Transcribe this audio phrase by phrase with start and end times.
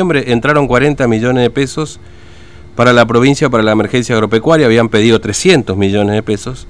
[0.00, 2.00] entraron 40 millones de pesos
[2.74, 6.66] para la provincia para la emergencia agropecuaria, habían pedido 300 millones de pesos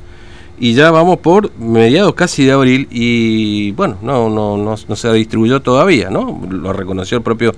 [0.59, 5.13] y ya vamos por mediados casi de abril y bueno, no, no, no, no se
[5.13, 6.41] distribuyó todavía, ¿no?
[6.49, 7.53] Lo reconoció el propio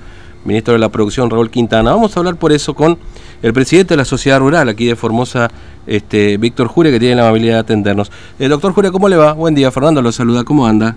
[0.44, 1.92] ministro de la Producción, Raúl Quintana.
[1.92, 2.98] Vamos a hablar por eso con
[3.42, 5.50] el presidente de la Sociedad Rural aquí de Formosa,
[5.86, 8.12] este, Víctor Jure, que tiene la amabilidad de atendernos.
[8.38, 9.32] Eh, doctor Jure, ¿cómo le va?
[9.32, 10.96] Buen día, Fernando, lo saluda, ¿cómo anda?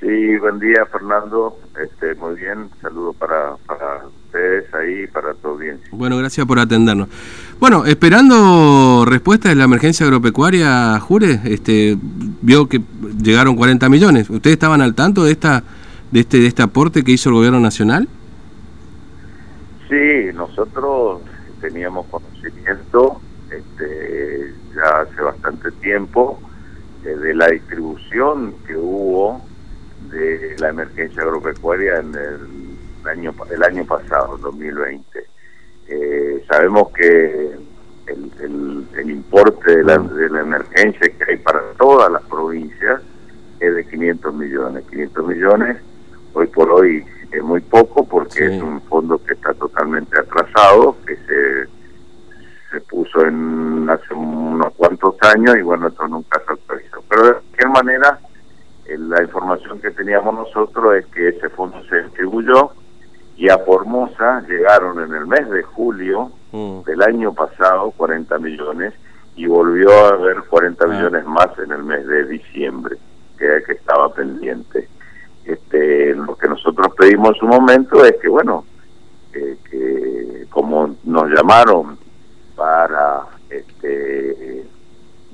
[0.00, 1.58] Sí, buen día, Fernando.
[1.80, 5.88] Este, muy bien, saludo para, para ustedes ahí, para tu audiencia.
[5.90, 7.08] Bueno, gracias por atendernos.
[7.58, 11.96] Bueno, esperando respuesta de la emergencia agropecuaria, Jure, este,
[12.42, 12.82] vio que
[13.22, 14.28] llegaron 40 millones.
[14.28, 15.62] ¿Ustedes estaban al tanto de esta
[16.10, 18.06] de este de este aporte que hizo el gobierno nacional?
[19.88, 21.22] Sí, nosotros
[21.60, 23.20] teníamos conocimiento
[23.50, 26.38] este, ya hace bastante tiempo
[27.04, 29.45] eh, de la distribución que hubo
[30.16, 35.26] de la emergencia agropecuaria en el año el año pasado, 2020.
[35.88, 37.52] Eh, sabemos que
[38.06, 43.02] el, el, importe de la, de la emergencia que hay para todas las provincias
[43.60, 44.84] es de 500 millones.
[44.90, 45.76] 500 millones
[46.34, 51.16] hoy por hoy es muy poco porque es un fondo que está totalmente atrasado, que
[51.16, 51.66] se,
[52.70, 57.02] se puso en hace unos cuantos años y bueno, esto nunca se actualizó.
[57.08, 58.18] Pero de cualquier manera,
[59.16, 62.70] la información que teníamos nosotros es que ese fondo se distribuyó
[63.36, 66.82] y a Formosa llegaron en el mes de julio mm.
[66.82, 68.94] del año pasado 40 millones
[69.34, 70.88] y volvió a haber 40 ah.
[70.88, 72.96] millones más en el mes de diciembre
[73.38, 74.88] que, que estaba pendiente.
[75.44, 78.64] Este, lo que nosotros pedimos en su momento es que, bueno,
[79.32, 81.98] que como nos llamaron
[82.56, 84.64] para, este,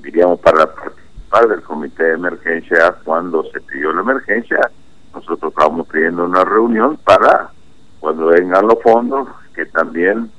[0.01, 4.59] diríamos, para participar del comité de emergencia cuando se pidió la emergencia,
[5.13, 7.51] nosotros estábamos pidiendo una reunión para,
[7.99, 10.31] cuando vengan los fondos, que también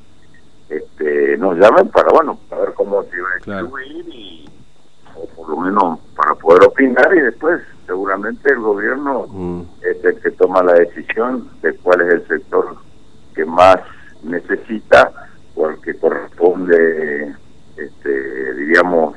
[0.68, 4.50] este, nos llamen para, bueno, para ver cómo se iba a distribuir y,
[5.14, 9.62] o por lo menos para poder opinar y después seguramente el gobierno mm.
[9.83, 12.77] es el que toma la decisión de cuál es el sector
[13.36, 13.78] que más
[14.24, 15.12] necesita
[15.54, 17.36] o al que corresponde,
[17.77, 19.14] este, diríamos,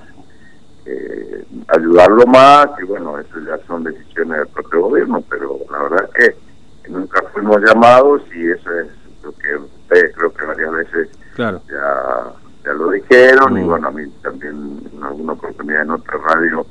[0.86, 6.10] eh, ayudarlo más y bueno, eso ya son decisiones del propio gobierno, pero la verdad
[6.14, 6.47] es que
[6.90, 8.88] nunca fuimos llamados y eso es
[9.24, 11.62] lo que ustedes creo que varias veces claro.
[11.70, 12.34] ya,
[12.66, 13.68] ya lo dijeron y mm.
[13.68, 16.66] bueno, a mí también en alguna oportunidad en otra radio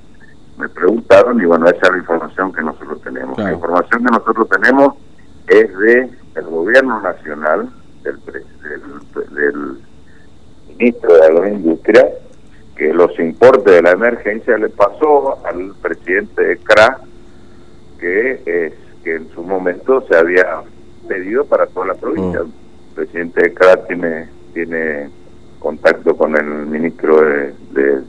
[0.59, 3.39] me preguntaron y bueno, esa es la información que nosotros tenemos.
[3.39, 4.95] La información que nosotros tenemos
[5.49, 7.69] es de el gobierno nacional,
[8.03, 9.79] del, del,
[10.69, 12.09] ministro de la Industria,
[12.77, 17.01] que los importes de la emergencia le pasó al presidente de CRA,
[17.99, 18.73] que es
[19.07, 20.63] que en su momento se había
[21.07, 22.41] pedido para toda la provincia.
[22.41, 22.47] Mm.
[22.47, 25.11] El presidente de CRA tiene, tiene
[25.61, 28.01] contacto con el ministro de, de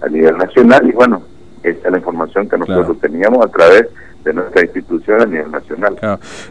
[0.00, 1.22] a nivel nacional y bueno,
[1.64, 3.88] esa es la información que nosotros teníamos a través
[4.24, 5.96] de nuestra institución a nivel nacional.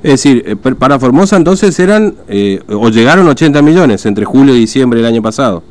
[0.04, 4.60] Es decir, eh, para Formosa entonces eran eh, o llegaron 80 millones entre julio y
[4.60, 5.64] diciembre del año pasado.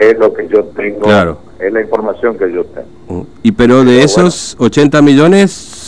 [0.00, 1.38] Es lo que yo tengo, claro.
[1.60, 3.20] es la información que yo tengo.
[3.20, 3.26] Mm.
[3.44, 5.79] Y pero de esos 80 millones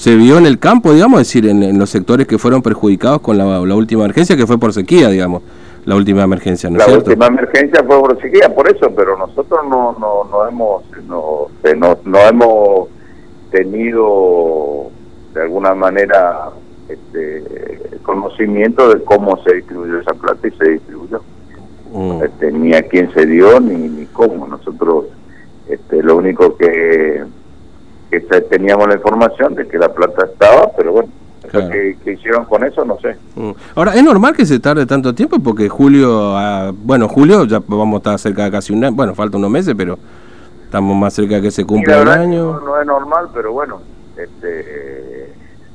[0.00, 3.36] se vio en el campo, digamos, es decir, en, los sectores que fueron perjudicados con
[3.36, 5.42] la, la última emergencia que fue por sequía, digamos
[5.84, 9.94] la última emergencia, ¿no La última emergencia fue por sequía, por eso, pero nosotros no
[10.00, 12.88] no, no hemos no, no, no hemos
[13.50, 14.90] tenido
[15.34, 16.48] de alguna manera
[16.88, 21.20] este, conocimiento de cómo se distribuyó esa plata y se distribuyó.
[21.92, 22.22] Mm.
[22.22, 24.46] Este, ni a quién se dio ni, ni cómo.
[24.46, 25.06] Nosotros
[25.68, 27.22] este, lo único que,
[28.10, 31.08] que teníamos la información de que la plata estaba, pero bueno,
[31.50, 32.84] ¿Qué, hicieron con eso?
[32.84, 33.16] No sé.
[33.34, 33.50] Mm.
[33.74, 35.38] Ahora, ¿es normal que se tarde tanto tiempo?
[35.40, 39.14] Porque julio, ah, bueno, julio ya vamos a estar cerca de casi un año, bueno,
[39.14, 39.98] falta unos meses, pero
[40.64, 42.60] estamos más cerca de que se cumpla el año.
[42.60, 43.80] No, es normal, pero bueno,
[44.16, 45.32] este,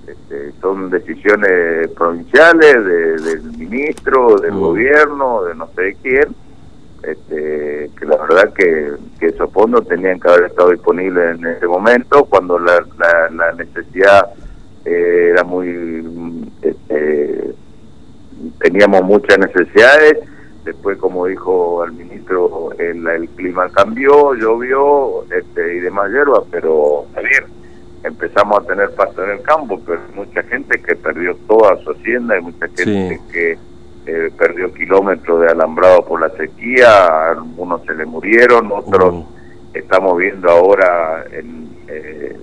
[0.07, 2.85] este son decisiones provinciales
[3.23, 4.59] del ministro, del mm.
[4.59, 6.33] gobierno, de no sé quién,
[7.03, 11.67] este, que la verdad que, que esos fondos tenían que haber estado disponibles en ese
[11.67, 12.83] momento, cuando la,
[13.31, 14.31] la necesidad
[14.85, 17.55] eh, era muy este,
[18.59, 20.19] teníamos muchas necesidades.
[20.63, 27.05] Después como dijo el ministro el, el clima cambió llovió este, y demás hierba pero
[27.15, 27.43] bien
[28.03, 32.39] empezamos a tener pasto en el campo pero mucha gente que perdió toda su hacienda
[32.39, 33.59] y mucha gente que
[34.05, 39.25] eh, perdió kilómetros de alambrado por la sequía algunos se le murieron otros
[39.73, 42.37] estamos viendo ahora en eh,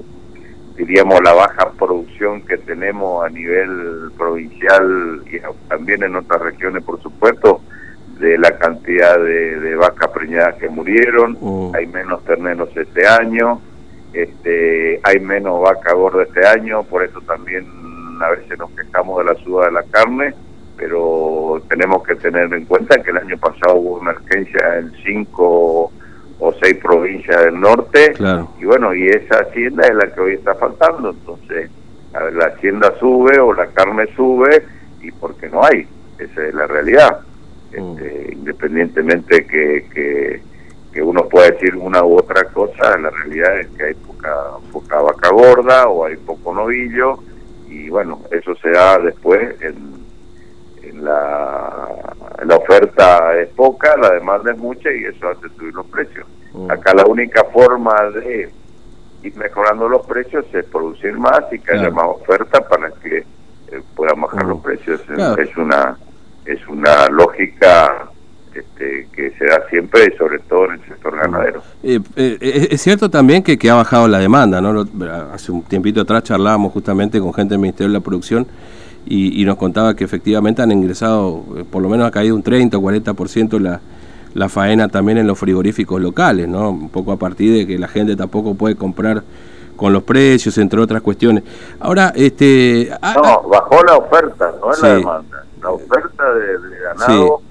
[0.76, 5.38] diríamos, la baja producción que tenemos a nivel provincial y
[5.68, 7.60] también en otras regiones, por supuesto,
[8.18, 11.36] de la cantidad de, vacas preñadas que murieron,
[11.74, 13.60] hay menos terneros este año,
[14.12, 17.66] este, hay menos vaca gorda este año, por eso también
[18.20, 20.34] a veces nos quejamos de la suba de la carne,
[20.76, 25.92] pero tenemos que tener en cuenta que el año pasado hubo emergencia en cinco
[26.38, 28.14] o seis provincias del norte,
[28.58, 31.70] y bueno, y esa hacienda es la que hoy está faltando, entonces
[32.12, 34.64] la hacienda sube o la carne sube
[35.00, 35.86] y porque no hay,
[36.18, 37.20] esa es la realidad.
[37.76, 37.92] Mm.
[37.92, 40.42] Este, independientemente que, que,
[40.92, 44.34] que, uno pueda decir una u otra cosa, la realidad es que hay poca,
[44.72, 47.18] poca vaca gorda o hay poco novillo.
[47.68, 50.01] Y bueno, eso se da después en
[51.02, 52.14] la,
[52.44, 56.26] la oferta es poca, la demanda es mucha y eso hace subir los precios.
[56.52, 56.70] Mm.
[56.70, 58.50] Acá la única forma de
[59.22, 63.82] ir mejorando los precios es producir más y que haya más oferta para que eh,
[63.94, 64.62] puedan bajar los mm.
[64.62, 65.00] precios.
[65.38, 65.96] Es una
[66.44, 68.08] es una lógica
[68.52, 71.62] este, que se da siempre y sobre todo en el sector ganadero.
[71.82, 74.84] Eh, eh, es cierto también que, que, ha bajado la demanda, ¿no?
[75.32, 78.46] Hace un tiempito atrás charlábamos justamente con gente del Ministerio de la Producción
[79.04, 82.78] y, nos contaba que efectivamente han ingresado, eh, por lo menos ha caído un 30
[82.78, 83.80] o 40% la,
[84.34, 86.70] la faena también en los frigoríficos locales, ¿no?
[86.70, 89.22] Un poco a partir de que la gente tampoco puede comprar
[89.76, 91.42] con los precios, entre otras cuestiones.
[91.80, 92.90] Ahora, este...
[93.16, 95.44] No, bajó la oferta, no es la demanda.
[95.60, 97.42] La oferta de, ganado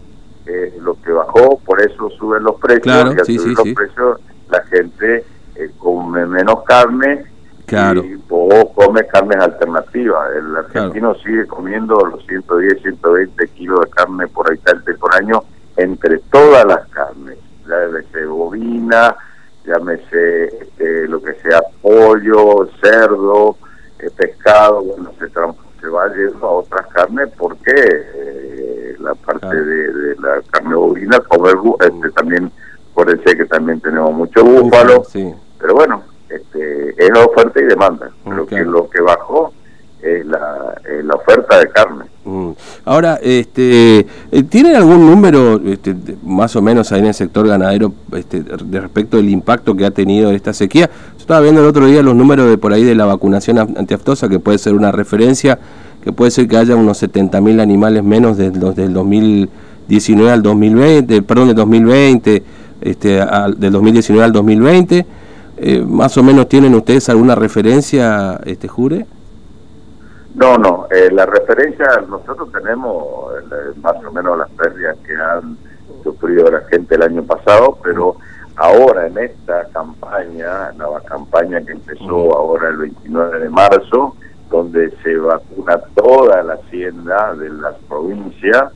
[0.45, 4.19] eh, lo que bajó, por eso suben los precios, claro, y al los precios
[4.50, 5.25] la gente
[5.56, 7.31] eh, come menos carne
[7.71, 8.03] claro.
[8.03, 10.31] y, o come carnes alternativas.
[10.35, 15.44] El argentino sigue comiendo los 110, 120 kilos de carne por habitante por año
[15.77, 17.38] entre todas las carnes,
[17.68, 19.15] llámese bovina,
[19.65, 23.56] llámese este, lo que sea pollo, cerdo,
[24.00, 30.41] eh, pescado, bueno, se va yendo a otras carnes porque eh, la parte de, la
[30.51, 32.51] carne bovina, comer este, también,
[32.94, 35.03] por decir que también tenemos mucho búfalo,
[35.59, 36.03] pero bueno,
[37.06, 38.09] es la oferta y demanda.
[38.25, 39.53] Lo que lo que bajó
[40.01, 42.06] es la, la oferta de carne.
[42.25, 42.51] Mm.
[42.86, 47.94] Ahora, este, eh, ¿tienen algún número este, más o menos ahí en el sector ganadero
[48.15, 50.89] este, de respecto del impacto que ha tenido esta sequía?
[51.13, 54.30] Yo estaba viendo el otro día los números de por ahí de la vacunación antiaftosa,
[54.30, 55.57] que puede ser una referencia,
[56.04, 61.21] que puede ser que haya unos 70.000 animales menos de los del 2019 al 2020,
[61.24, 62.44] perdón, del 2020,
[62.81, 63.25] este,
[63.57, 65.06] del 2019 al 2020.
[65.63, 69.06] Eh, ¿Más o menos tienen ustedes alguna referencia, este Jure?
[70.34, 75.56] No, no, eh, la referencia, nosotros tenemos eh, más o menos las pérdidas que han
[76.04, 78.16] sufrido la gente el año pasado, pero
[78.56, 84.16] ahora en esta campaña, la campaña que empezó ahora el 29 de marzo,
[84.50, 88.72] donde se vacuna toda la hacienda de las provincias,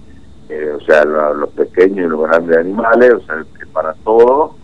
[0.50, 3.44] eh, o sea, los pequeños y los grandes animales, o sea,
[3.74, 4.55] para todo,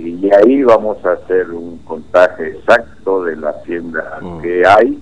[0.00, 5.00] y ahí vamos a hacer un contaje exacto de la hacienda que hay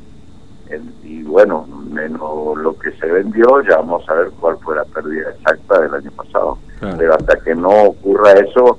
[1.03, 5.31] y bueno, menos lo que se vendió, ya vamos a ver cuál fue la pérdida
[5.31, 6.59] exacta del año pasado.
[6.99, 8.79] Pero hasta que no ocurra eso,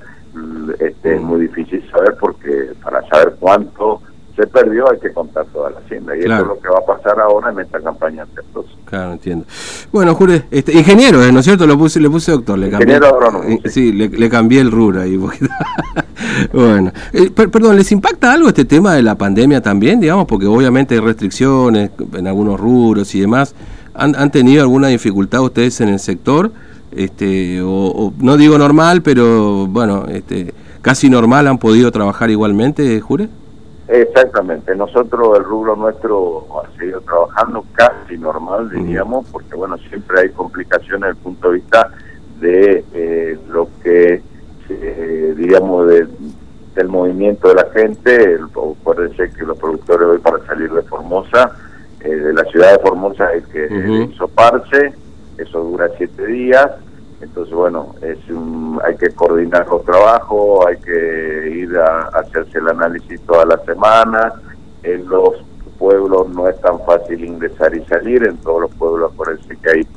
[0.80, 1.26] este, es mm.
[1.26, 4.02] muy difícil saber porque para saber cuánto
[4.40, 6.86] se perdió hay que contar toda la hacienda y eso es lo que va a
[6.86, 8.26] pasar ahora en esta campaña
[8.86, 9.46] Claro, entiendo.
[9.92, 11.32] Bueno, Jure, este, ingeniero, ¿eh?
[11.32, 11.68] ¿no es cierto?
[11.68, 12.96] Lo puse, le puse doctor, le cambié.
[12.96, 15.16] Ingeniero eh, sí, le, cambié el rubro ahí.
[16.54, 20.26] bueno, eh, perdón, ¿les impacta algo este tema de la pandemia también, digamos?
[20.26, 23.54] Porque obviamente hay restricciones en algunos rubros y demás.
[23.94, 26.52] ¿Han, han tenido alguna dificultad ustedes en el sector?
[26.92, 33.30] Este, o, no digo normal, pero bueno, este, casi normal han podido trabajar igualmente, Jure?
[33.90, 40.30] Exactamente, nosotros el rubro nuestro ha seguido trabajando casi normal, diríamos, porque bueno, siempre hay
[40.30, 41.92] complicaciones desde el punto de vista
[42.40, 44.22] de eh, lo que,
[44.70, 48.38] eh, diríamos, del movimiento de la gente,
[48.84, 51.52] puede ser que los productores hoy para salir de Formosa,
[52.02, 54.28] eh, de la ciudad de Formosa hay que uh
[55.40, 56.70] eso dura siete días,
[57.22, 57.99] entonces, bueno, es
[59.00, 64.34] que coordinar los trabajos, hay que ir a, hacerse el análisis toda la semana.
[64.84, 65.44] En los
[65.78, 69.88] pueblos no es tan fácil ingresar y salir, en todos los pueblos parece que hay,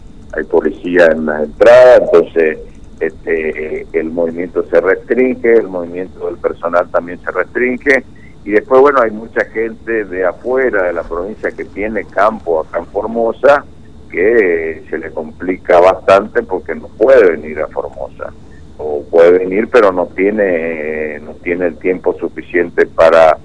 [0.44, 2.58] policía en la entrada, entonces
[3.00, 8.04] este, el movimiento se restringe, el movimiento del personal también se restringe.
[8.44, 12.78] Y después, bueno, hay mucha gente de afuera de la provincia que tiene campo acá
[12.78, 13.64] en Formosa,
[14.10, 18.32] que se le complica bastante porque no puede venir a Formosa
[18.78, 23.36] o puede venir pero no tiene no tiene el tiempo suficiente para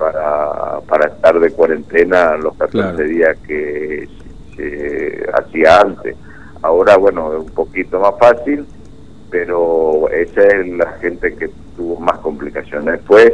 [0.00, 4.08] para, para estar de cuarentena los 14 días que
[4.56, 6.16] se hacía antes.
[6.62, 8.64] Ahora, bueno, es un poquito más fácil,
[9.30, 12.94] pero esa es la gente que tuvo más complicaciones.
[12.94, 13.30] Después,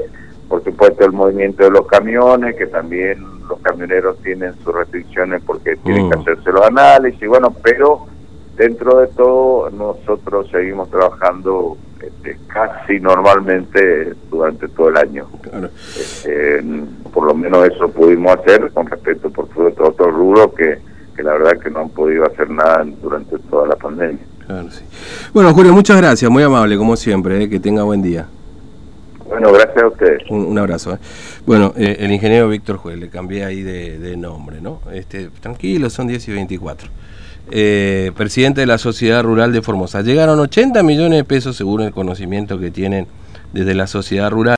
[0.48, 5.76] por supuesto, el movimiento de los camiones, que también los camioneros tienen sus restricciones porque
[5.76, 6.20] tienen que mm.
[6.20, 8.06] hacerse los análisis, bueno, pero
[8.56, 15.26] dentro de todo nosotros seguimos trabajando este, casi normalmente durante todo el año.
[15.96, 16.62] Este,
[17.12, 20.78] por lo menos eso pudimos hacer con respecto por supuesto a otros rubros que,
[21.14, 24.24] que la verdad que no han podido hacer nada durante toda la pandemia.
[25.32, 28.26] Bueno, Julio, muchas gracias, muy amable como siempre, eh, que tenga buen día.
[29.28, 30.22] Bueno, gracias a ustedes.
[30.30, 30.94] Un, abrazo.
[30.94, 30.98] Eh.
[31.44, 34.80] Bueno, eh, el ingeniero Víctor Juez, le cambié ahí de, de, nombre, ¿no?
[34.92, 36.88] Este, tranquilo, son 10 y 24.
[37.50, 40.02] Eh, presidente de la Sociedad Rural de Formosa.
[40.02, 43.06] Llegaron 80 millones de pesos según el conocimiento que tienen
[43.52, 44.54] desde la Sociedad Rural.